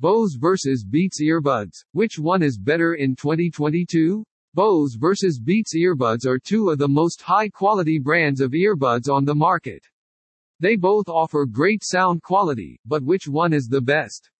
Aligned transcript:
Bose 0.00 0.38
vs. 0.40 0.82
Beats 0.82 1.20
earbuds. 1.20 1.84
Which 1.92 2.18
one 2.18 2.42
is 2.42 2.56
better 2.56 2.94
in 2.94 3.14
2022? 3.14 4.24
Bose 4.54 4.96
vs. 4.98 5.38
Beats 5.38 5.76
earbuds 5.76 6.24
are 6.24 6.38
two 6.38 6.70
of 6.70 6.78
the 6.78 6.88
most 6.88 7.20
high-quality 7.20 7.98
brands 7.98 8.40
of 8.40 8.52
earbuds 8.52 9.10
on 9.10 9.26
the 9.26 9.34
market. 9.34 9.84
They 10.58 10.76
both 10.76 11.10
offer 11.10 11.44
great 11.44 11.84
sound 11.84 12.22
quality, 12.22 12.80
but 12.86 13.02
which 13.02 13.28
one 13.28 13.52
is 13.52 13.66
the 13.66 13.82
best? 13.82 14.30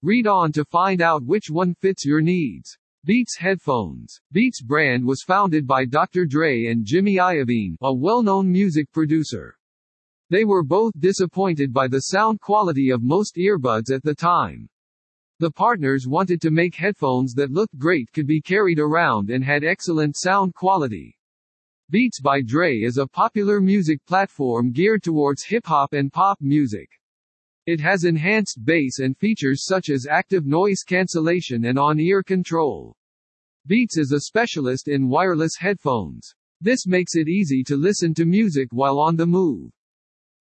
Read 0.00 0.26
on 0.26 0.52
to 0.52 0.64
find 0.64 1.02
out 1.02 1.22
which 1.22 1.50
one 1.50 1.74
fits 1.82 2.06
your 2.06 2.22
needs. 2.22 2.74
Beats 3.04 3.36
headphones. 3.36 4.18
Beats 4.32 4.62
brand 4.62 5.04
was 5.04 5.22
founded 5.22 5.66
by 5.66 5.84
Dr. 5.84 6.24
Dre 6.24 6.68
and 6.68 6.86
Jimmy 6.86 7.16
Iovine, 7.16 7.76
a 7.82 7.92
well-known 7.92 8.50
music 8.50 8.90
producer. 8.90 9.58
They 10.30 10.46
were 10.46 10.64
both 10.64 10.98
disappointed 10.98 11.74
by 11.74 11.88
the 11.88 12.04
sound 12.04 12.40
quality 12.40 12.88
of 12.88 13.02
most 13.02 13.36
earbuds 13.36 13.94
at 13.94 14.02
the 14.02 14.14
time. 14.14 14.66
The 15.40 15.50
partners 15.50 16.06
wanted 16.06 16.40
to 16.42 16.52
make 16.52 16.76
headphones 16.76 17.34
that 17.34 17.50
looked 17.50 17.76
great 17.76 18.12
could 18.12 18.26
be 18.26 18.40
carried 18.40 18.78
around 18.78 19.30
and 19.30 19.42
had 19.42 19.64
excellent 19.64 20.16
sound 20.16 20.54
quality. 20.54 21.18
Beats 21.90 22.20
by 22.20 22.40
Dre 22.40 22.78
is 22.78 22.98
a 22.98 23.06
popular 23.08 23.60
music 23.60 23.98
platform 24.06 24.70
geared 24.70 25.02
towards 25.02 25.42
hip-hop 25.42 25.92
and 25.92 26.12
pop 26.12 26.38
music. 26.40 26.88
It 27.66 27.80
has 27.80 28.04
enhanced 28.04 28.64
bass 28.64 29.00
and 29.00 29.18
features 29.18 29.64
such 29.64 29.90
as 29.90 30.06
active 30.06 30.46
noise 30.46 30.82
cancellation 30.86 31.64
and 31.64 31.80
on-ear 31.80 32.22
control. 32.22 32.96
Beats 33.66 33.98
is 33.98 34.12
a 34.12 34.20
specialist 34.20 34.86
in 34.86 35.08
wireless 35.08 35.56
headphones. 35.58 36.32
This 36.60 36.86
makes 36.86 37.16
it 37.16 37.26
easy 37.26 37.64
to 37.64 37.76
listen 37.76 38.14
to 38.14 38.24
music 38.24 38.68
while 38.70 39.00
on 39.00 39.16
the 39.16 39.26
move. 39.26 39.72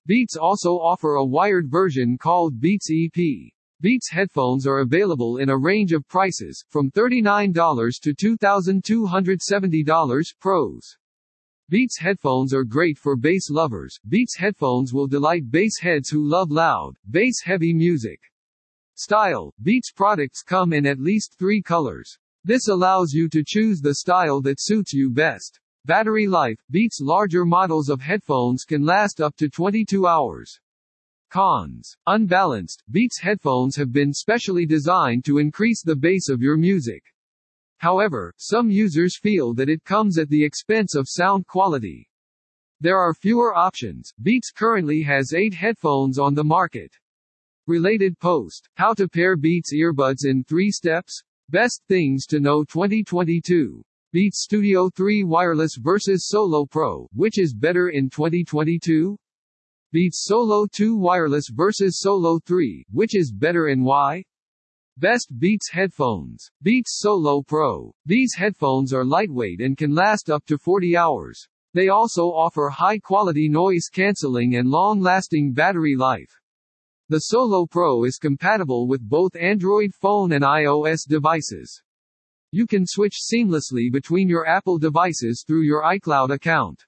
Beats 0.05 0.35
also 0.35 0.73
offer 0.73 1.15
a 1.15 1.25
wired 1.25 1.71
version 1.71 2.15
called 2.17 2.59
Beats 2.59 2.89
EP. 2.91 3.52
Beats 3.83 4.09
headphones 4.09 4.65
are 4.65 4.79
available 4.79 5.39
in 5.39 5.49
a 5.49 5.57
range 5.57 5.91
of 5.91 6.07
prices, 6.07 6.63
from 6.69 6.89
$39 6.91 7.99
to 7.99 8.37
$2,270 8.37 10.33
pros. 10.39 10.97
Beats 11.67 11.99
headphones 11.99 12.53
are 12.53 12.63
great 12.63 12.97
for 12.97 13.17
bass 13.17 13.49
lovers. 13.49 13.99
Beats 14.07 14.37
headphones 14.37 14.93
will 14.93 15.05
delight 15.05 15.51
bass 15.51 15.81
heads 15.81 16.07
who 16.07 16.25
love 16.25 16.49
loud, 16.49 16.95
bass-heavy 17.11 17.73
music. 17.73 18.21
Style. 18.95 19.53
Beats 19.61 19.91
products 19.91 20.43
come 20.43 20.71
in 20.71 20.85
at 20.85 21.01
least 21.01 21.35
three 21.37 21.61
colors. 21.61 22.17
This 22.45 22.69
allows 22.69 23.11
you 23.11 23.27
to 23.27 23.43
choose 23.45 23.81
the 23.81 23.95
style 23.95 24.39
that 24.43 24.61
suits 24.61 24.93
you 24.93 25.09
best. 25.09 25.59
Battery 25.83 26.25
life. 26.25 26.61
Beats 26.71 27.01
larger 27.01 27.43
models 27.43 27.89
of 27.89 27.99
headphones 27.99 28.63
can 28.63 28.85
last 28.85 29.19
up 29.19 29.35
to 29.35 29.49
22 29.49 30.07
hours. 30.07 30.57
Cons. 31.33 31.97
Unbalanced, 32.05 32.83
Beats 32.91 33.19
headphones 33.19 33.75
have 33.75 33.91
been 33.91 34.13
specially 34.13 34.67
designed 34.67 35.25
to 35.25 35.39
increase 35.39 35.81
the 35.81 35.95
bass 35.95 36.29
of 36.29 36.43
your 36.43 36.57
music. 36.57 37.03
However, 37.79 38.35
some 38.37 38.69
users 38.69 39.17
feel 39.17 39.55
that 39.55 39.67
it 39.67 39.83
comes 39.83 40.19
at 40.19 40.29
the 40.29 40.45
expense 40.45 40.93
of 40.93 41.07
sound 41.09 41.47
quality. 41.47 42.07
There 42.81 42.99
are 42.99 43.15
fewer 43.15 43.57
options. 43.57 44.13
Beats 44.21 44.51
currently 44.51 45.01
has 45.01 45.33
8 45.33 45.55
headphones 45.55 46.19
on 46.19 46.35
the 46.35 46.43
market. 46.43 46.93
Related 47.65 48.19
post. 48.19 48.69
How 48.75 48.93
to 48.93 49.09
pair 49.09 49.35
Beats 49.35 49.73
earbuds 49.73 50.25
in 50.25 50.43
3 50.43 50.69
steps? 50.69 51.19
Best 51.49 51.81
things 51.87 52.27
to 52.27 52.39
know 52.39 52.63
2022. 52.63 53.83
Beats 54.11 54.43
Studio 54.43 54.87
3 54.91 55.23
Wireless 55.23 55.77
versus 55.81 56.27
Solo 56.27 56.67
Pro. 56.67 57.07
Which 57.11 57.39
is 57.39 57.55
better 57.55 57.89
in 57.89 58.11
2022? 58.11 59.17
Beats 59.93 60.23
Solo 60.25 60.65
2 60.65 60.97
Wireless 60.97 61.49
versus 61.53 61.99
Solo 61.99 62.39
3, 62.39 62.83
which 62.91 63.13
is 63.13 63.31
better 63.31 63.67
and 63.67 63.85
why? 63.85 64.23
Best 64.97 65.31
Beats 65.37 65.69
Headphones. 65.69 66.49
Beats 66.63 66.97
Solo 66.97 67.43
Pro. 67.43 67.93
These 68.03 68.33
headphones 68.33 68.91
are 68.91 69.05
lightweight 69.05 69.61
and 69.61 69.77
can 69.77 69.93
last 69.93 70.31
up 70.31 70.43
to 70.45 70.57
40 70.57 70.97
hours. 70.97 71.47
They 71.75 71.89
also 71.89 72.23
offer 72.23 72.69
high-quality 72.69 73.49
noise 73.49 73.87
cancelling 73.93 74.55
and 74.55 74.67
long-lasting 74.67 75.53
battery 75.53 75.95
life. 75.95 76.41
The 77.09 77.19
Solo 77.19 77.67
Pro 77.67 78.03
is 78.03 78.17
compatible 78.17 78.87
with 78.87 79.07
both 79.07 79.35
Android 79.35 79.93
phone 79.93 80.31
and 80.31 80.43
iOS 80.43 81.07
devices. 81.07 81.83
You 82.49 82.65
can 82.65 82.87
switch 82.87 83.19
seamlessly 83.31 83.91
between 83.91 84.27
your 84.27 84.47
Apple 84.47 84.79
devices 84.79 85.43
through 85.45 85.61
your 85.61 85.83
iCloud 85.83 86.31
account. 86.31 86.83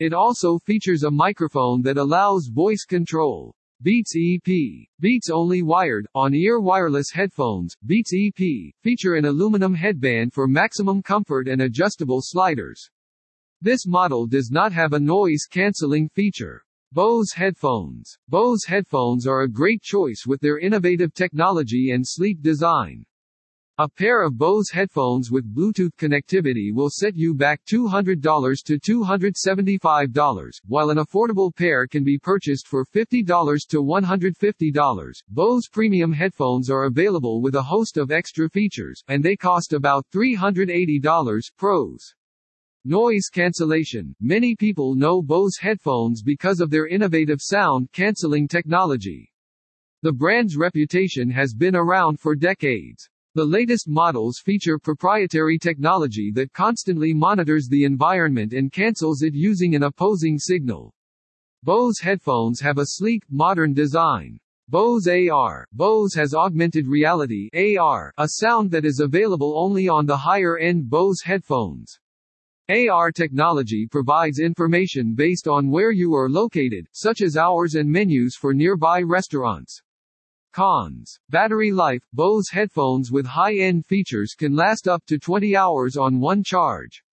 It 0.00 0.12
also 0.12 0.58
features 0.58 1.02
a 1.02 1.10
microphone 1.10 1.82
that 1.82 1.96
allows 1.96 2.46
voice 2.46 2.84
control. 2.84 3.52
Beats 3.82 4.14
EP. 4.16 4.88
Beats 5.00 5.28
only 5.28 5.62
wired, 5.62 6.06
on-ear 6.14 6.60
wireless 6.60 7.10
headphones, 7.12 7.74
Beats 7.84 8.12
EP, 8.14 8.72
feature 8.82 9.14
an 9.14 9.24
aluminum 9.24 9.74
headband 9.74 10.32
for 10.32 10.46
maximum 10.46 11.02
comfort 11.02 11.48
and 11.48 11.62
adjustable 11.62 12.20
sliders. 12.22 12.88
This 13.60 13.88
model 13.88 14.28
does 14.28 14.52
not 14.52 14.72
have 14.72 14.92
a 14.92 15.00
noise-canceling 15.00 16.10
feature. 16.10 16.64
Bose 16.92 17.32
headphones. 17.34 18.16
Bose 18.28 18.64
headphones 18.64 19.26
are 19.26 19.42
a 19.42 19.50
great 19.50 19.82
choice 19.82 20.24
with 20.26 20.40
their 20.40 20.60
innovative 20.60 21.12
technology 21.12 21.90
and 21.90 22.06
sleek 22.06 22.40
design. 22.40 23.04
A 23.80 23.88
pair 23.88 24.24
of 24.24 24.36
Bose 24.36 24.70
headphones 24.70 25.30
with 25.30 25.54
Bluetooth 25.54 25.94
connectivity 26.00 26.74
will 26.74 26.90
set 26.90 27.14
you 27.14 27.32
back 27.32 27.64
$200 27.72 28.64
to 28.64 28.76
$275, 28.76 30.50
while 30.66 30.90
an 30.90 30.98
affordable 30.98 31.54
pair 31.54 31.86
can 31.86 32.02
be 32.02 32.18
purchased 32.18 32.66
for 32.66 32.84
$50 32.84 33.68
to 33.68 33.80
$150. 33.80 35.22
Bose 35.28 35.68
premium 35.68 36.12
headphones 36.12 36.68
are 36.68 36.86
available 36.86 37.40
with 37.40 37.54
a 37.54 37.62
host 37.62 37.98
of 37.98 38.10
extra 38.10 38.50
features, 38.50 39.00
and 39.06 39.22
they 39.22 39.36
cost 39.36 39.72
about 39.72 40.04
$380 40.12 41.44
pros. 41.56 42.14
Noise 42.84 43.28
cancellation. 43.32 44.12
Many 44.20 44.56
people 44.56 44.96
know 44.96 45.22
Bose 45.22 45.56
headphones 45.56 46.20
because 46.20 46.58
of 46.58 46.70
their 46.70 46.88
innovative 46.88 47.38
sound 47.40 47.92
cancelling 47.92 48.48
technology. 48.48 49.32
The 50.02 50.12
brand's 50.12 50.56
reputation 50.56 51.30
has 51.30 51.54
been 51.54 51.76
around 51.76 52.18
for 52.18 52.34
decades. 52.34 53.08
The 53.38 53.44
latest 53.44 53.88
models 53.88 54.40
feature 54.44 54.80
proprietary 54.80 55.60
technology 55.60 56.32
that 56.34 56.52
constantly 56.52 57.14
monitors 57.14 57.68
the 57.68 57.84
environment 57.84 58.52
and 58.52 58.72
cancels 58.72 59.22
it 59.22 59.32
using 59.32 59.76
an 59.76 59.84
opposing 59.84 60.40
signal. 60.40 60.92
Bose 61.62 62.00
headphones 62.00 62.58
have 62.58 62.78
a 62.78 62.86
sleek, 62.86 63.22
modern 63.30 63.74
design. 63.74 64.40
Bose 64.68 65.06
AR. 65.06 65.64
Bose 65.72 66.14
has 66.14 66.34
augmented 66.34 66.88
reality 66.88 67.48
AR, 67.54 68.12
a 68.18 68.26
sound 68.28 68.72
that 68.72 68.84
is 68.84 68.98
available 68.98 69.56
only 69.56 69.88
on 69.88 70.04
the 70.04 70.16
higher-end 70.16 70.90
Bose 70.90 71.22
headphones. 71.22 71.96
AR 72.68 73.12
technology 73.12 73.86
provides 73.88 74.40
information 74.40 75.14
based 75.14 75.46
on 75.46 75.70
where 75.70 75.92
you 75.92 76.12
are 76.12 76.28
located, 76.28 76.88
such 76.92 77.20
as 77.22 77.36
hours 77.36 77.76
and 77.76 77.88
menus 77.88 78.34
for 78.34 78.52
nearby 78.52 79.00
restaurants. 79.00 79.80
Cons. 80.58 81.20
Battery 81.30 81.70
life. 81.70 82.02
Bose 82.12 82.48
headphones 82.50 83.12
with 83.12 83.24
high-end 83.24 83.86
features 83.86 84.34
can 84.36 84.56
last 84.56 84.88
up 84.88 85.06
to 85.06 85.16
20 85.16 85.54
hours 85.54 85.96
on 85.96 86.18
one 86.18 86.42
charge. 86.42 87.04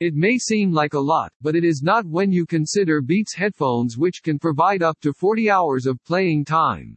It 0.00 0.14
may 0.14 0.38
seem 0.38 0.72
like 0.72 0.94
a 0.94 0.98
lot, 0.98 1.30
but 1.42 1.54
it 1.54 1.64
is 1.64 1.82
not 1.82 2.06
when 2.06 2.32
you 2.32 2.46
consider 2.46 3.02
Beats 3.02 3.34
headphones 3.34 3.98
which 3.98 4.22
can 4.22 4.38
provide 4.38 4.82
up 4.82 4.98
to 5.00 5.12
40 5.12 5.50
hours 5.50 5.84
of 5.84 6.02
playing 6.04 6.46
time. 6.46 6.96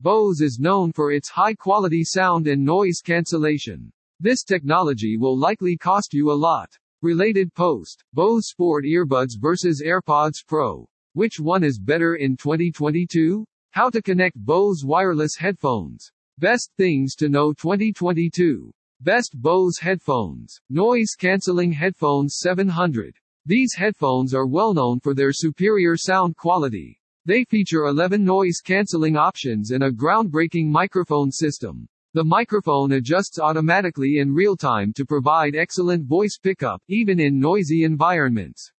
Bose 0.00 0.40
is 0.40 0.58
known 0.58 0.90
for 0.90 1.12
its 1.12 1.28
high-quality 1.28 2.02
sound 2.02 2.46
and 2.46 2.64
noise 2.64 3.02
cancellation. 3.04 3.92
This 4.20 4.42
technology 4.42 5.18
will 5.18 5.38
likely 5.38 5.76
cost 5.76 6.14
you 6.14 6.32
a 6.32 6.40
lot. 6.48 6.70
Related 7.02 7.52
post. 7.52 8.04
Bose 8.14 8.48
Sport 8.48 8.86
Earbuds 8.86 9.32
versus 9.38 9.82
AirPods 9.84 10.36
Pro. 10.48 10.88
Which 11.12 11.38
one 11.38 11.62
is 11.62 11.78
better 11.78 12.14
in 12.14 12.38
2022? 12.38 13.44
How 13.72 13.88
to 13.90 14.02
connect 14.02 14.36
Bose 14.36 14.84
wireless 14.84 15.36
headphones. 15.36 16.10
Best 16.38 16.72
things 16.76 17.14
to 17.14 17.28
know 17.28 17.52
2022. 17.52 18.72
Best 19.00 19.40
Bose 19.40 19.78
headphones. 19.78 20.60
Noise 20.68 21.14
cancelling 21.16 21.70
headphones 21.70 22.38
700. 22.40 23.14
These 23.46 23.74
headphones 23.74 24.34
are 24.34 24.48
well 24.48 24.74
known 24.74 24.98
for 24.98 25.14
their 25.14 25.32
superior 25.32 25.96
sound 25.96 26.36
quality. 26.36 26.98
They 27.26 27.44
feature 27.44 27.84
11 27.84 28.24
noise 28.24 28.58
cancelling 28.58 29.16
options 29.16 29.70
and 29.70 29.84
a 29.84 29.92
groundbreaking 29.92 30.66
microphone 30.66 31.30
system. 31.30 31.88
The 32.12 32.24
microphone 32.24 32.90
adjusts 32.90 33.38
automatically 33.38 34.18
in 34.18 34.34
real 34.34 34.56
time 34.56 34.92
to 34.94 35.06
provide 35.06 35.54
excellent 35.54 36.06
voice 36.06 36.40
pickup, 36.42 36.82
even 36.88 37.20
in 37.20 37.38
noisy 37.38 37.84
environments. 37.84 38.72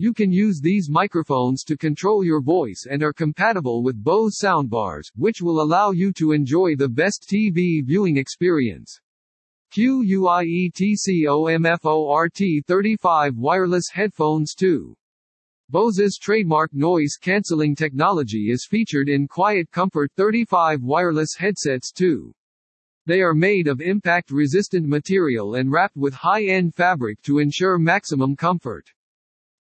You 0.00 0.14
can 0.14 0.30
use 0.30 0.60
these 0.60 0.88
microphones 0.88 1.64
to 1.64 1.76
control 1.76 2.22
your 2.22 2.40
voice 2.40 2.86
and 2.88 3.02
are 3.02 3.12
compatible 3.12 3.82
with 3.82 4.00
Bose 4.00 4.38
soundbars, 4.40 5.10
which 5.16 5.42
will 5.42 5.60
allow 5.60 5.90
you 5.90 6.12
to 6.12 6.30
enjoy 6.30 6.76
the 6.76 6.88
best 6.88 7.26
TV 7.28 7.84
viewing 7.84 8.16
experience. 8.16 9.00
QUIETCOMFORT 9.74 12.64
35 12.66 13.36
Wireless 13.36 13.88
Headphones 13.92 14.54
2 14.54 14.94
Bose's 15.68 16.16
trademark 16.16 16.72
noise-canceling 16.72 17.74
technology 17.74 18.52
is 18.52 18.68
featured 18.70 19.08
in 19.08 19.26
Quiet 19.26 19.68
Comfort 19.72 20.12
35 20.16 20.80
wireless 20.80 21.34
headsets 21.34 21.90
too. 21.90 22.32
They 23.04 23.20
are 23.20 23.34
made 23.34 23.66
of 23.66 23.80
impact-resistant 23.80 24.86
material 24.86 25.56
and 25.56 25.72
wrapped 25.72 25.96
with 25.96 26.14
high-end 26.14 26.76
fabric 26.76 27.20
to 27.22 27.40
ensure 27.40 27.78
maximum 27.78 28.36
comfort. 28.36 28.88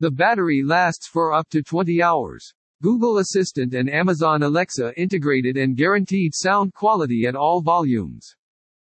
The 0.01 0.11
battery 0.11 0.61
lasts 0.61 1.07
for 1.07 1.33
up 1.33 1.47
to 1.51 1.63
20 1.63 2.03
hours. 2.03 2.53
Google 2.81 3.19
Assistant 3.19 3.73
and 3.73 3.89
Amazon 3.89 4.43
Alexa 4.43 4.93
integrated 4.99 5.55
and 5.55 5.77
guaranteed 5.77 6.33
sound 6.35 6.73
quality 6.73 7.25
at 7.25 7.35
all 7.35 7.61
volumes. 7.61 8.35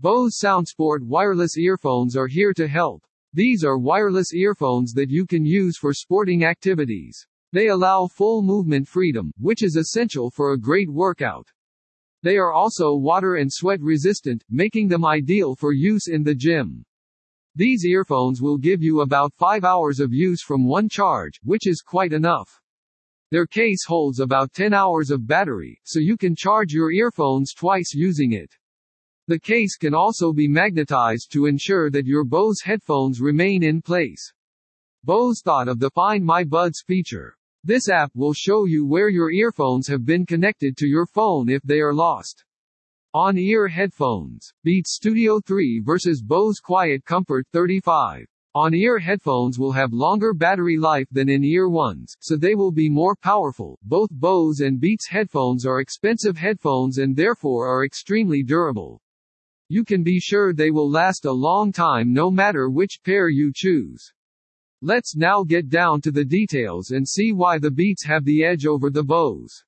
Bose 0.00 0.38
SoundSport 0.38 1.00
wireless 1.00 1.56
earphones 1.56 2.14
are 2.14 2.26
here 2.26 2.52
to 2.52 2.68
help. 2.68 3.02
These 3.34 3.64
are 3.64 3.78
wireless 3.78 4.34
earphones 4.34 4.92
that 4.92 5.08
you 5.08 5.24
can 5.24 5.46
use 5.46 5.78
for 5.78 5.94
sporting 5.94 6.44
activities. 6.44 7.26
They 7.52 7.68
allow 7.68 8.06
full 8.06 8.42
movement 8.42 8.86
freedom, 8.86 9.32
which 9.38 9.62
is 9.62 9.76
essential 9.76 10.30
for 10.30 10.52
a 10.52 10.60
great 10.60 10.90
workout. 10.90 11.48
They 12.22 12.36
are 12.36 12.52
also 12.52 12.94
water 12.94 13.36
and 13.36 13.50
sweat 13.50 13.80
resistant, 13.80 14.44
making 14.50 14.88
them 14.88 15.06
ideal 15.06 15.54
for 15.54 15.72
use 15.72 16.08
in 16.08 16.22
the 16.22 16.34
gym. 16.34 16.84
These 17.54 17.86
earphones 17.86 18.42
will 18.42 18.58
give 18.58 18.82
you 18.82 19.00
about 19.00 19.32
5 19.34 19.64
hours 19.64 19.98
of 19.98 20.12
use 20.12 20.42
from 20.42 20.66
one 20.66 20.90
charge, 20.90 21.40
which 21.42 21.66
is 21.66 21.80
quite 21.80 22.12
enough. 22.12 22.60
Their 23.30 23.46
case 23.46 23.84
holds 23.86 24.20
about 24.20 24.52
10 24.52 24.74
hours 24.74 25.10
of 25.10 25.26
battery, 25.26 25.80
so 25.84 26.00
you 26.00 26.18
can 26.18 26.36
charge 26.36 26.72
your 26.72 26.92
earphones 26.92 27.54
twice 27.54 27.94
using 27.94 28.32
it. 28.32 28.54
The 29.28 29.38
case 29.38 29.76
can 29.76 29.94
also 29.94 30.32
be 30.32 30.48
magnetized 30.48 31.30
to 31.32 31.46
ensure 31.46 31.90
that 31.90 32.06
your 32.06 32.24
Bose 32.24 32.60
headphones 32.60 33.20
remain 33.20 33.62
in 33.62 33.80
place. 33.80 34.32
Bose 35.04 35.40
thought 35.44 35.68
of 35.68 35.78
the 35.78 35.90
Find 35.90 36.24
My 36.24 36.42
Buds 36.42 36.82
feature. 36.86 37.36
This 37.62 37.88
app 37.88 38.10
will 38.14 38.32
show 38.32 38.64
you 38.64 38.84
where 38.84 39.08
your 39.08 39.30
earphones 39.30 39.86
have 39.86 40.04
been 40.04 40.26
connected 40.26 40.76
to 40.78 40.88
your 40.88 41.06
phone 41.06 41.48
if 41.48 41.62
they 41.62 41.78
are 41.78 41.94
lost. 41.94 42.44
On-ear 43.14 43.68
headphones. 43.68 44.52
Beats 44.64 44.94
Studio 44.94 45.38
3 45.38 45.82
vs 45.84 46.20
Bose 46.22 46.58
Quiet 46.58 47.04
Comfort 47.04 47.46
35. 47.52 48.26
On-ear 48.54 48.98
headphones 48.98 49.58
will 49.58 49.72
have 49.72 49.92
longer 49.92 50.34
battery 50.34 50.76
life 50.76 51.06
than 51.12 51.28
in-ear 51.28 51.68
ones, 51.68 52.16
so 52.20 52.36
they 52.36 52.54
will 52.54 52.72
be 52.72 52.88
more 52.88 53.14
powerful. 53.14 53.78
Both 53.82 54.10
Bose 54.10 54.60
and 54.60 54.80
Beats 54.80 55.08
headphones 55.08 55.64
are 55.64 55.80
expensive 55.80 56.36
headphones 56.36 56.98
and 56.98 57.14
therefore 57.14 57.68
are 57.68 57.84
extremely 57.84 58.42
durable. 58.42 59.00
You 59.72 59.84
can 59.84 60.02
be 60.02 60.20
sure 60.20 60.52
they 60.52 60.70
will 60.70 60.90
last 60.90 61.24
a 61.24 61.32
long 61.32 61.72
time 61.72 62.12
no 62.12 62.30
matter 62.30 62.68
which 62.68 63.00
pair 63.02 63.30
you 63.30 63.50
choose. 63.54 64.12
Let's 64.82 65.16
now 65.16 65.44
get 65.44 65.70
down 65.70 66.02
to 66.02 66.10
the 66.10 66.26
details 66.26 66.90
and 66.90 67.08
see 67.08 67.32
why 67.32 67.58
the 67.58 67.70
Beats 67.70 68.04
have 68.04 68.26
the 68.26 68.44
edge 68.44 68.66
over 68.66 68.90
the 68.90 69.02
Bose. 69.02 69.64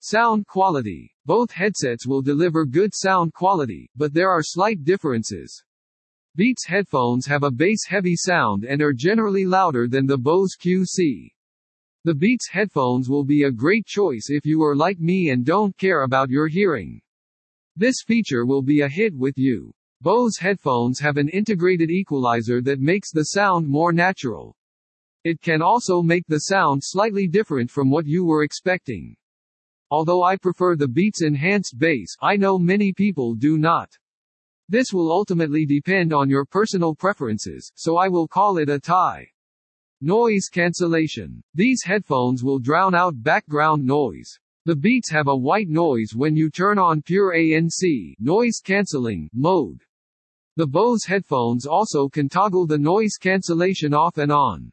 Sound 0.00 0.46
quality. 0.46 1.10
Both 1.24 1.52
headsets 1.52 2.06
will 2.06 2.20
deliver 2.20 2.66
good 2.66 2.92
sound 2.94 3.32
quality, 3.32 3.88
but 3.96 4.12
there 4.12 4.28
are 4.28 4.42
slight 4.42 4.84
differences. 4.84 5.64
Beats 6.36 6.66
headphones 6.66 7.24
have 7.24 7.42
a 7.42 7.50
bass-heavy 7.50 8.16
sound 8.16 8.64
and 8.64 8.82
are 8.82 8.92
generally 8.92 9.46
louder 9.46 9.88
than 9.88 10.04
the 10.06 10.18
Bose 10.18 10.54
QC. 10.62 11.32
The 12.04 12.14
Beats 12.14 12.50
headphones 12.50 13.08
will 13.08 13.24
be 13.24 13.44
a 13.44 13.50
great 13.50 13.86
choice 13.86 14.26
if 14.28 14.44
you 14.44 14.62
are 14.62 14.76
like 14.76 15.00
me 15.00 15.30
and 15.30 15.46
don't 15.46 15.74
care 15.78 16.02
about 16.02 16.28
your 16.28 16.46
hearing. 16.46 17.00
This 17.76 18.02
feature 18.06 18.46
will 18.46 18.62
be 18.62 18.80
a 18.80 18.88
hit 18.88 19.14
with 19.14 19.38
you. 19.38 19.72
Bose 20.00 20.38
headphones 20.38 20.98
have 21.00 21.16
an 21.16 21.28
integrated 21.28 21.90
equalizer 21.90 22.62
that 22.62 22.80
makes 22.80 23.12
the 23.12 23.24
sound 23.24 23.68
more 23.68 23.92
natural. 23.92 24.56
It 25.24 25.40
can 25.40 25.60
also 25.60 26.00
make 26.00 26.26
the 26.26 26.40
sound 26.40 26.82
slightly 26.82 27.28
different 27.28 27.70
from 27.70 27.90
what 27.90 28.06
you 28.06 28.24
were 28.24 28.42
expecting. 28.42 29.14
Although 29.90 30.22
I 30.22 30.36
prefer 30.36 30.76
the 30.76 30.88
Beats 30.88 31.20
enhanced 31.20 31.78
bass, 31.78 32.16
I 32.22 32.36
know 32.36 32.58
many 32.58 32.92
people 32.92 33.34
do 33.34 33.58
not. 33.58 33.90
This 34.68 34.92
will 34.92 35.12
ultimately 35.12 35.66
depend 35.66 36.12
on 36.12 36.30
your 36.30 36.44
personal 36.44 36.94
preferences, 36.94 37.70
so 37.74 37.96
I 37.96 38.08
will 38.08 38.28
call 38.28 38.58
it 38.58 38.68
a 38.68 38.78
tie. 38.78 39.26
Noise 40.00 40.48
cancellation. 40.50 41.42
These 41.54 41.82
headphones 41.84 42.42
will 42.42 42.58
drown 42.58 42.94
out 42.94 43.22
background 43.22 43.84
noise. 43.84 44.38
The 44.66 44.76
Beats 44.76 45.10
have 45.10 45.26
a 45.26 45.34
white 45.34 45.68
noise 45.70 46.10
when 46.14 46.36
you 46.36 46.50
turn 46.50 46.78
on 46.78 47.00
pure 47.00 47.32
ANC 47.32 48.14
noise 48.18 48.60
cancelling 48.62 49.30
mode. 49.32 49.80
The 50.56 50.66
Bose 50.66 51.04
headphones 51.06 51.64
also 51.64 52.10
can 52.10 52.28
toggle 52.28 52.66
the 52.66 52.76
noise 52.76 53.16
cancellation 53.18 53.94
off 53.94 54.18
and 54.18 54.30
on. 54.30 54.70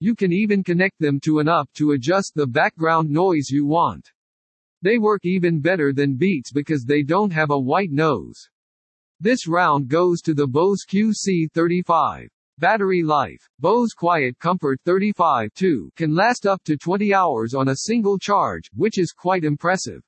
You 0.00 0.14
can 0.14 0.34
even 0.34 0.62
connect 0.62 0.98
them 0.98 1.18
to 1.20 1.38
an 1.38 1.48
up 1.48 1.72
to 1.76 1.92
adjust 1.92 2.32
the 2.34 2.46
background 2.46 3.08
noise 3.08 3.48
you 3.48 3.64
want. 3.64 4.06
They 4.82 4.98
work 4.98 5.24
even 5.24 5.62
better 5.62 5.94
than 5.94 6.18
Beats 6.18 6.52
because 6.52 6.84
they 6.84 7.02
don't 7.02 7.32
have 7.32 7.50
a 7.50 7.58
white 7.58 7.92
nose. 7.92 8.50
This 9.18 9.48
round 9.48 9.88
goes 9.88 10.20
to 10.20 10.34
the 10.34 10.46
Bose 10.46 10.84
QC35. 10.86 12.28
Battery 12.58 13.02
life. 13.02 13.46
Bose 13.58 13.92
Quiet 13.92 14.38
Comfort 14.38 14.80
35 14.86 15.52
2 15.52 15.90
can 15.94 16.14
last 16.14 16.46
up 16.46 16.64
to 16.64 16.78
20 16.78 17.12
hours 17.12 17.52
on 17.52 17.68
a 17.68 17.76
single 17.76 18.18
charge, 18.18 18.70
which 18.74 18.98
is 18.98 19.12
quite 19.12 19.44
impressive. 19.44 20.02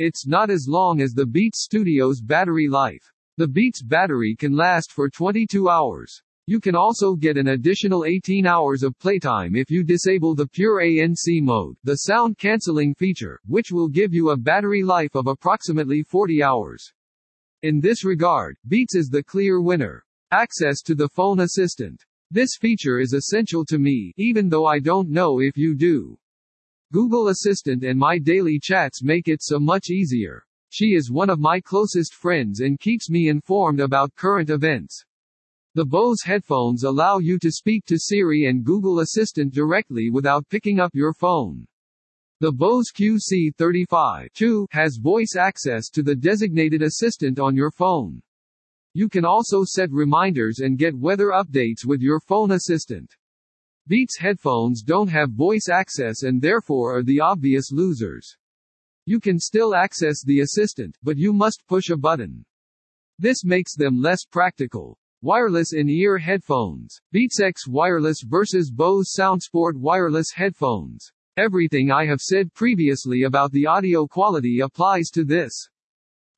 It's 0.00 0.26
not 0.26 0.50
as 0.50 0.66
long 0.68 1.00
as 1.00 1.12
the 1.12 1.24
Beats 1.24 1.62
Studio's 1.62 2.20
battery 2.20 2.66
life. 2.66 3.12
The 3.36 3.46
Beats 3.46 3.80
battery 3.80 4.34
can 4.36 4.56
last 4.56 4.90
for 4.90 5.08
22 5.08 5.68
hours. 5.68 6.20
You 6.48 6.58
can 6.58 6.74
also 6.74 7.14
get 7.14 7.36
an 7.36 7.46
additional 7.46 8.04
18 8.04 8.44
hours 8.44 8.82
of 8.82 8.98
playtime 8.98 9.54
if 9.54 9.70
you 9.70 9.84
disable 9.84 10.34
the 10.34 10.48
Pure 10.48 10.80
ANC 10.80 11.40
mode, 11.40 11.76
the 11.84 11.98
sound 11.98 12.38
cancelling 12.38 12.92
feature, 12.96 13.38
which 13.46 13.70
will 13.70 13.88
give 13.88 14.12
you 14.12 14.30
a 14.30 14.36
battery 14.36 14.82
life 14.82 15.14
of 15.14 15.28
approximately 15.28 16.02
40 16.02 16.42
hours. 16.42 16.92
In 17.62 17.78
this 17.78 18.04
regard, 18.04 18.56
Beats 18.66 18.96
is 18.96 19.08
the 19.08 19.22
clear 19.22 19.60
winner. 19.60 20.04
Access 20.30 20.82
to 20.82 20.94
the 20.94 21.08
phone 21.08 21.40
assistant. 21.40 22.04
This 22.30 22.50
feature 22.60 23.00
is 23.00 23.14
essential 23.14 23.64
to 23.64 23.78
me, 23.78 24.12
even 24.18 24.50
though 24.50 24.66
I 24.66 24.78
don't 24.78 25.08
know 25.08 25.40
if 25.40 25.56
you 25.56 25.74
do. 25.74 26.18
Google 26.92 27.28
Assistant 27.28 27.82
and 27.82 27.98
my 27.98 28.18
daily 28.18 28.58
chats 28.58 29.02
make 29.02 29.26
it 29.26 29.42
so 29.42 29.58
much 29.58 29.88
easier. 29.88 30.44
She 30.68 30.88
is 30.88 31.10
one 31.10 31.30
of 31.30 31.40
my 31.40 31.60
closest 31.60 32.12
friends 32.12 32.60
and 32.60 32.78
keeps 32.78 33.08
me 33.08 33.30
informed 33.30 33.80
about 33.80 34.14
current 34.16 34.50
events. 34.50 35.02
The 35.74 35.86
Bose 35.86 36.20
headphones 36.22 36.84
allow 36.84 37.20
you 37.20 37.38
to 37.38 37.50
speak 37.50 37.86
to 37.86 37.98
Siri 37.98 38.44
and 38.44 38.62
Google 38.62 39.00
Assistant 39.00 39.54
directly 39.54 40.10
without 40.10 40.46
picking 40.50 40.78
up 40.78 40.94
your 40.94 41.14
phone. 41.14 41.66
The 42.40 42.52
Bose 42.52 42.92
QC35 42.94 44.66
has 44.72 44.98
voice 45.00 45.36
access 45.38 45.88
to 45.88 46.02
the 46.02 46.14
designated 46.14 46.82
assistant 46.82 47.38
on 47.38 47.56
your 47.56 47.70
phone. 47.70 48.20
You 48.94 49.08
can 49.08 49.24
also 49.24 49.64
set 49.64 49.90
reminders 49.90 50.60
and 50.60 50.78
get 50.78 50.98
weather 50.98 51.28
updates 51.28 51.84
with 51.84 52.00
your 52.00 52.20
phone 52.20 52.52
assistant. 52.52 53.14
Beats 53.86 54.18
headphones 54.18 54.82
don't 54.82 55.08
have 55.08 55.30
voice 55.30 55.68
access 55.70 56.22
and 56.22 56.42
therefore 56.42 56.96
are 56.96 57.02
the 57.02 57.20
obvious 57.20 57.72
losers. 57.72 58.36
You 59.06 59.20
can 59.20 59.38
still 59.38 59.74
access 59.74 60.22
the 60.22 60.40
assistant, 60.40 60.96
but 61.02 61.16
you 61.16 61.32
must 61.32 61.66
push 61.66 61.88
a 61.88 61.96
button. 61.96 62.44
This 63.18 63.44
makes 63.44 63.74
them 63.74 64.00
less 64.00 64.24
practical. 64.24 64.98
Wireless 65.22 65.72
in-ear 65.72 66.18
headphones. 66.18 67.00
Beats 67.10 67.40
X 67.40 67.66
Wireless 67.66 68.22
versus 68.22 68.70
Bose 68.70 69.14
SoundSport 69.18 69.74
Wireless 69.74 70.30
headphones. 70.34 71.10
Everything 71.36 71.90
I 71.90 72.04
have 72.04 72.20
said 72.20 72.52
previously 72.52 73.22
about 73.22 73.50
the 73.52 73.66
audio 73.66 74.06
quality 74.06 74.60
applies 74.60 75.08
to 75.10 75.24
this. 75.24 75.68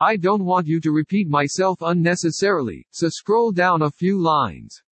I 0.02 0.16
don't 0.16 0.46
want 0.46 0.66
you 0.66 0.80
to 0.80 0.92
repeat 0.92 1.28
myself 1.28 1.82
unnecessarily, 1.82 2.86
so 2.90 3.10
scroll 3.10 3.52
down 3.52 3.82
a 3.82 3.90
few 3.90 4.18
lines. 4.18 4.82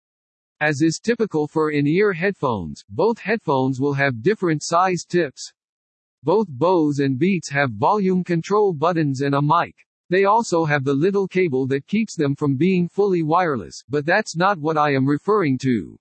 As 0.61 0.83
is 0.83 1.01
typical 1.03 1.49
for 1.49 1.71
in-ear 1.71 2.13
headphones, 2.13 2.85
both 2.91 3.19
headphones 3.19 3.81
will 3.81 3.95
have 3.95 4.23
different 4.23 4.63
size 4.63 5.07
tips. 5.09 5.51
Both 6.25 6.49
Bose 6.51 6.99
and 6.99 7.19
Beats 7.19 7.49
have 7.49 7.71
volume 7.71 8.23
control 8.23 8.75
buttons 8.75 9.23
and 9.23 9.35
a 9.35 9.41
mic. 9.41 9.75
They 10.11 10.25
also 10.25 10.67
have 10.67 10.85
the 10.85 10.93
little 10.93 11.27
cable 11.27 11.67
that 11.69 11.87
keeps 11.87 12.15
them 12.15 12.37
from 12.37 12.57
being 12.57 12.87
fully 12.87 13.23
wireless, 13.23 13.83
but 13.89 14.05
that's 14.05 14.37
not 14.37 14.59
what 14.59 14.77
I 14.77 14.93
am 14.93 15.07
referring 15.07 15.57
to. 15.63 15.99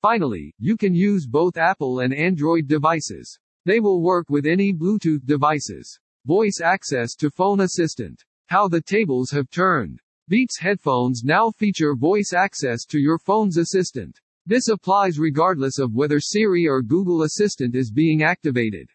Finally, 0.00 0.54
you 0.58 0.78
can 0.78 0.94
use 0.94 1.26
both 1.26 1.58
Apple 1.58 2.00
and 2.00 2.14
Android 2.14 2.68
devices. 2.68 3.38
They 3.66 3.80
will 3.80 4.00
work 4.00 4.30
with 4.30 4.46
any 4.46 4.72
Bluetooth 4.72 5.26
devices. 5.26 6.00
Voice 6.24 6.60
access 6.62 7.14
to 7.16 7.30
phone 7.30 7.60
assistant. 7.60 8.24
How 8.50 8.66
the 8.66 8.80
tables 8.80 9.30
have 9.30 9.48
turned. 9.48 10.00
Beats 10.26 10.58
headphones 10.58 11.22
now 11.22 11.52
feature 11.52 11.94
voice 11.94 12.32
access 12.36 12.84
to 12.86 12.98
your 12.98 13.16
phone's 13.16 13.56
assistant. 13.56 14.18
This 14.44 14.66
applies 14.66 15.20
regardless 15.20 15.78
of 15.78 15.94
whether 15.94 16.18
Siri 16.18 16.66
or 16.66 16.82
Google 16.82 17.22
Assistant 17.22 17.76
is 17.76 17.92
being 17.92 18.24
activated. 18.24 18.90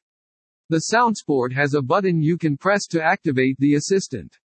The 0.67 0.83
SoundSport 0.93 1.53
has 1.53 1.73
a 1.73 1.81
button 1.81 2.21
you 2.21 2.37
can 2.37 2.57
press 2.57 2.85
to 2.87 3.01
activate 3.01 3.55
the 3.59 3.75
assistant. 3.75 4.37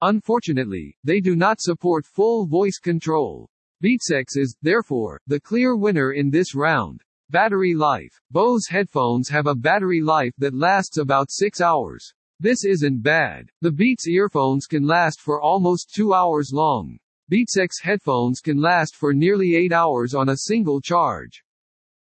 Unfortunately, 0.00 0.96
they 1.04 1.20
do 1.20 1.36
not 1.36 1.60
support 1.60 2.06
full 2.06 2.46
voice 2.46 2.78
control. 2.78 3.50
BeatsX 3.84 4.38
is, 4.38 4.56
therefore, 4.62 5.20
the 5.26 5.40
clear 5.40 5.76
winner 5.76 6.12
in 6.12 6.30
this 6.30 6.54
round. 6.54 7.02
Battery 7.28 7.74
life. 7.74 8.18
Bose 8.30 8.66
headphones 8.66 9.28
have 9.28 9.46
a 9.46 9.54
battery 9.54 10.00
life 10.00 10.32
that 10.38 10.54
lasts 10.54 10.96
about 10.96 11.30
6 11.30 11.60
hours. 11.60 12.14
This 12.40 12.64
isn't 12.64 13.02
bad. 13.02 13.50
The 13.62 13.72
Beats 13.72 14.06
earphones 14.06 14.66
can 14.66 14.86
last 14.86 15.20
for 15.20 15.42
almost 15.42 15.92
2 15.92 16.14
hours 16.14 16.52
long. 16.52 16.96
BeatsX 17.32 17.82
headphones 17.82 18.38
can 18.40 18.60
last 18.60 18.94
for 18.94 19.12
nearly 19.12 19.56
8 19.56 19.72
hours 19.72 20.14
on 20.14 20.28
a 20.28 20.36
single 20.36 20.80
charge. 20.80 21.42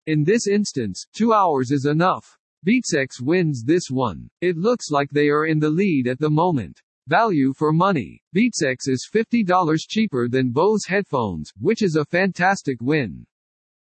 In 0.08 0.24
this 0.24 0.48
instance, 0.48 1.06
2 1.12 1.32
hours 1.32 1.70
is 1.70 1.86
enough. 1.86 2.36
BeatsX 2.66 3.20
wins 3.20 3.62
this 3.62 3.90
one. 3.90 4.28
It 4.40 4.56
looks 4.56 4.90
like 4.90 5.08
they 5.10 5.28
are 5.28 5.46
in 5.46 5.60
the 5.60 5.70
lead 5.70 6.08
at 6.08 6.18
the 6.18 6.30
moment. 6.30 6.82
Value 7.06 7.52
for 7.52 7.72
money. 7.72 8.20
BeatsX 8.34 8.88
is 8.88 9.08
$50 9.14 9.78
cheaper 9.88 10.28
than 10.28 10.50
Bose 10.50 10.84
headphones, 10.84 11.52
which 11.60 11.80
is 11.80 11.94
a 11.94 12.04
fantastic 12.04 12.80
win. 12.80 13.24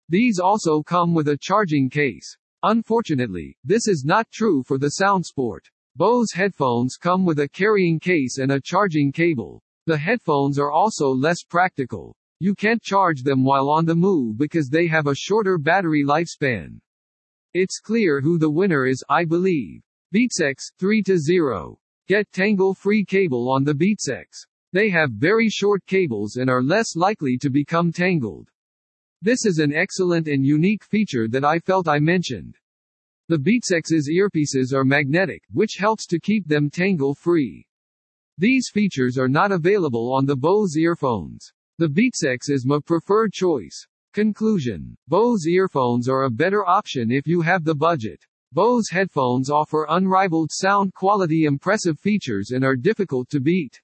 These 0.09 0.41
also 0.41 0.83
come 0.83 1.15
with 1.15 1.29
a 1.29 1.39
charging 1.41 1.89
case. 1.89 2.37
Unfortunately, 2.65 3.57
this 3.63 3.87
is 3.87 4.05
not 4.05 4.31
true 4.33 4.65
for 4.65 4.77
the 4.77 4.93
SoundSport. 5.01 5.71
Bose 5.95 6.33
headphones 6.33 6.97
come 6.97 7.27
with 7.27 7.41
a 7.41 7.49
carrying 7.49 8.01
case 8.01 8.39
and 8.39 8.53
a 8.53 8.61
charging 8.61 9.13
cable. 9.13 9.63
The 9.85 9.99
headphones 9.99 10.59
are 10.59 10.73
also 10.73 11.09
less 11.09 11.43
practical. 11.43 12.17
You 12.41 12.55
can't 12.55 12.81
charge 12.81 13.23
them 13.23 13.45
while 13.45 13.69
on 13.69 13.85
the 13.85 13.95
move 13.95 14.39
because 14.39 14.71
they 14.71 14.87
have 14.87 15.07
a 15.07 15.15
shorter 15.15 15.59
battery 15.59 16.03
lifespan. 16.03 16.81
It's 17.53 17.79
clear 17.79 18.23
who 18.23 18.39
the 18.39 18.51
winner 18.51 18.87
is, 18.87 19.05
I 19.11 19.27
believe. 19.27 19.83
BeatsX 20.15 20.73
3 20.79 21.03
to 21.03 21.19
0. 21.19 21.79
Get 22.09 22.33
tangle-free 22.33 23.05
cable 23.05 23.51
on 23.51 23.63
the 23.63 23.75
BeatsX. 23.75 24.47
They 24.73 24.89
have 24.89 25.11
very 25.11 25.51
short 25.51 25.85
cables 25.85 26.37
and 26.37 26.49
are 26.49 26.63
less 26.63 26.97
likely 26.97 27.37
to 27.37 27.51
become 27.51 27.93
tangled. 27.93 28.49
This 29.21 29.45
is 29.45 29.59
an 29.59 29.75
excellent 29.75 30.27
and 30.27 30.47
unique 30.47 30.85
feature 30.85 31.29
that 31.29 31.45
I 31.45 31.59
felt 31.59 31.87
I 31.87 31.99
mentioned. 31.99 32.57
The 33.29 33.39
BeatsX's 33.39 34.11
earpieces 34.11 34.73
are 34.73 34.85
magnetic, 34.85 35.43
which 35.53 35.77
helps 35.79 36.07
to 36.07 36.19
keep 36.19 36.47
them 36.47 36.69
tangle-free. 36.69 37.67
These 38.37 38.71
features 38.73 39.17
are 39.17 39.29
not 39.29 39.53
available 39.53 40.13
on 40.13 40.27
the 40.27 40.37
Bose 40.37 40.77
earphones. 40.77 41.53
The 41.79 41.89
BeatsX 41.89 42.51
is 42.51 42.67
my 42.67 42.79
preferred 42.85 43.33
choice. 43.33 43.87
Conclusion. 44.13 44.97
Bose 45.07 45.47
earphones 45.47 46.09
are 46.09 46.25
a 46.25 46.31
better 46.31 46.67
option 46.69 47.13
if 47.13 47.27
you 47.27 47.41
have 47.41 47.65
the 47.65 47.75
budget. 47.75 48.21
Bose 48.53 48.91
headphones 48.91 49.49
offer 49.49 49.87
unrivaled 49.89 50.51
sound 50.53 50.93
quality 50.93 51.45
impressive 51.45 51.99
features 51.99 52.51
and 52.51 52.65
are 52.65 52.77
difficult 52.77 53.31
to 53.31 53.41
beat. 53.41 53.81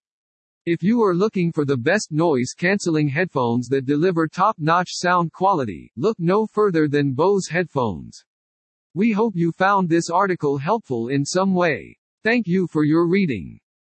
If 0.66 0.82
you 0.82 1.00
are 1.02 1.14
looking 1.14 1.52
for 1.52 1.64
the 1.64 1.78
best 1.78 2.12
noise-canceling 2.12 3.08
headphones 3.08 3.68
that 3.68 3.86
deliver 3.86 4.28
top-notch 4.28 4.90
sound 4.90 5.32
quality, 5.32 5.90
look 5.96 6.16
no 6.18 6.46
further 6.46 6.88
than 6.88 7.14
Bose 7.14 7.48
headphones. 7.48 8.24
We 8.94 9.12
hope 9.12 9.34
you 9.36 9.52
found 9.52 9.88
this 9.88 10.10
article 10.10 10.58
helpful 10.58 11.08
in 11.08 11.24
some 11.24 11.54
way. 11.54 11.98
Thank 12.24 12.46
you 12.46 12.66
for 12.66 12.84
your 12.84 13.06
reading. 13.06 13.60